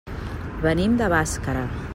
Venim 0.63 0.97
de 1.03 1.11
Bàscara. 1.15 1.67